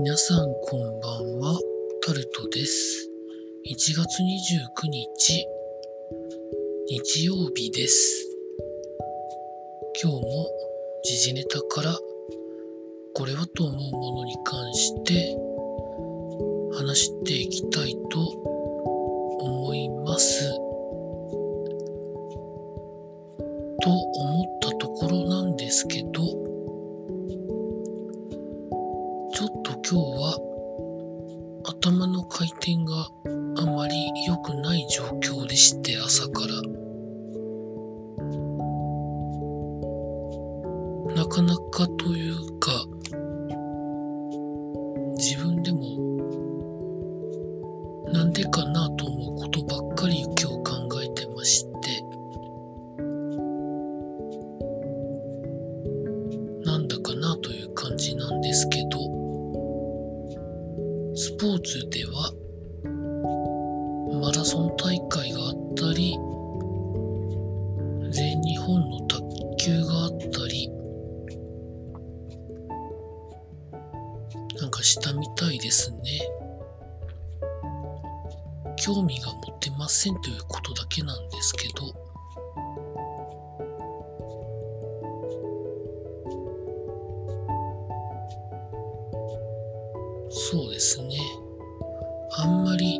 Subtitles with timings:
[0.00, 1.58] 皆さんこんばんは、
[2.06, 3.10] タルトです。
[3.66, 5.44] 1月29日、
[6.86, 8.30] 日曜日です。
[10.00, 10.48] 今日も
[11.02, 11.98] 時事ネタから
[13.12, 15.36] これはと思うものに関して
[16.76, 18.20] 話していきたいと
[19.40, 20.48] 思います。
[23.82, 26.47] と思ったところなんですけど、
[29.38, 30.34] ちょっと今日は
[31.64, 33.08] 頭の回転が
[33.62, 33.94] あまり
[34.26, 36.60] 良くない状況でして朝から。
[41.14, 42.72] なかなかというか
[45.16, 45.78] 自分でも
[48.12, 50.62] なんでかなと思うことばっかり今日考
[51.00, 52.02] えてまして。
[56.64, 59.17] なんだかなという感じなんですけど。
[61.38, 62.32] ポーツでは
[64.20, 66.18] マラソン大会があったり
[68.10, 69.22] 全日本の卓
[69.56, 70.68] 球があったり
[74.60, 75.98] なんかしたみたいですね。
[78.76, 82.07] 興味が持てませんということだけなんですけど。
[90.50, 91.18] そうですね。
[92.38, 92.98] あんまり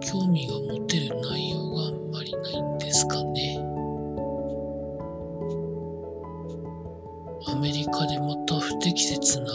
[0.00, 3.58] 興味が持てる内容があんまりないんですかね。
[7.48, 9.46] アメリカでまた不適切な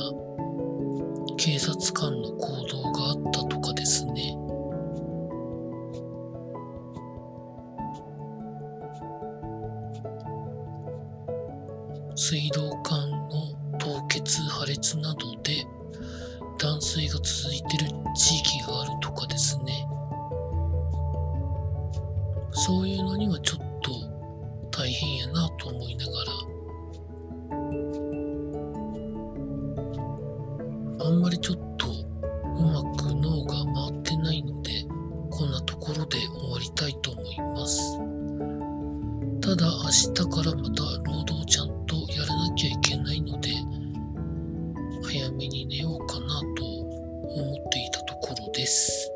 [1.37, 4.35] 警察官の行動があったとかですね。
[12.17, 15.65] 水道管の凍結破裂などで
[16.57, 19.87] 断水が続いてる地域があるとかですね。
[22.51, 23.91] そういうのにはちょっと
[24.71, 26.31] 大変やなと思いながら。
[31.03, 31.91] あんまりちょっとう
[32.65, 34.85] まく脳が回ってないので
[35.31, 37.97] こんなところで終わりたいと思います。
[39.41, 40.83] ただ明日からまた
[48.35, 49.11] ころです。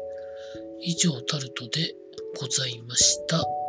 [0.81, 1.95] 以上タルトで
[2.39, 3.64] ございました。